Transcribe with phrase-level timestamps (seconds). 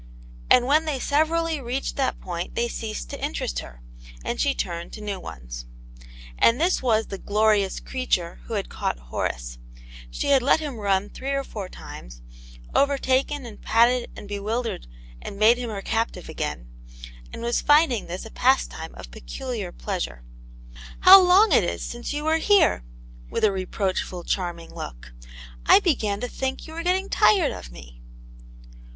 [0.49, 3.83] And when they severally reached that point they ceased to interest her,
[4.25, 5.67] and she turned to new ones.
[6.39, 9.59] And this was the "glorious creature" who had caught Horace;
[10.09, 12.23] she had let him run three or four times,
[12.73, 14.87] overtaken and patted and bewildered
[15.21, 16.67] and made him her captive again,
[17.31, 20.23] and was finding this a pastime of peculiar pleasure."
[21.01, 22.83] How long it is since you were here!"
[23.29, 25.13] with a re proachful, charming look."
[25.67, 28.01] I began to think you were getting tired of me!"